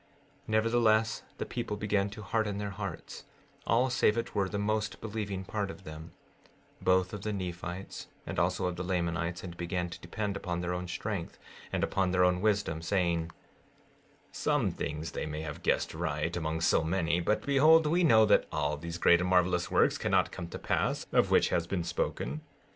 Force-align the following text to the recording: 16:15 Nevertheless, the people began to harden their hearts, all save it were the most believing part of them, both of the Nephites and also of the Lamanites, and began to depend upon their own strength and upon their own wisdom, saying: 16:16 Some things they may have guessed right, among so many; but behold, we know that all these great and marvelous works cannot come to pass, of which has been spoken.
16:15 0.45 0.47
Nevertheless, 0.47 1.23
the 1.37 1.45
people 1.45 1.77
began 1.77 2.09
to 2.09 2.23
harden 2.23 2.57
their 2.57 2.71
hearts, 2.71 3.25
all 3.67 3.91
save 3.91 4.17
it 4.17 4.33
were 4.33 4.49
the 4.49 4.57
most 4.57 4.99
believing 4.99 5.45
part 5.45 5.69
of 5.69 5.83
them, 5.83 6.11
both 6.81 7.13
of 7.13 7.21
the 7.21 7.31
Nephites 7.31 8.07
and 8.25 8.39
also 8.39 8.65
of 8.65 8.77
the 8.77 8.83
Lamanites, 8.83 9.43
and 9.43 9.55
began 9.55 9.89
to 9.91 9.99
depend 9.99 10.35
upon 10.35 10.59
their 10.61 10.73
own 10.73 10.87
strength 10.87 11.37
and 11.71 11.83
upon 11.83 12.09
their 12.09 12.23
own 12.23 12.41
wisdom, 12.41 12.81
saying: 12.81 13.27
16:16 14.33 14.35
Some 14.37 14.71
things 14.71 15.11
they 15.11 15.27
may 15.27 15.41
have 15.41 15.61
guessed 15.61 15.93
right, 15.93 16.35
among 16.35 16.61
so 16.61 16.83
many; 16.83 17.19
but 17.19 17.45
behold, 17.45 17.85
we 17.85 18.03
know 18.03 18.25
that 18.25 18.47
all 18.51 18.77
these 18.77 18.97
great 18.97 19.21
and 19.21 19.29
marvelous 19.29 19.69
works 19.69 19.99
cannot 19.99 20.31
come 20.31 20.47
to 20.47 20.57
pass, 20.57 21.05
of 21.11 21.29
which 21.29 21.49
has 21.49 21.67
been 21.67 21.83
spoken. 21.83 22.41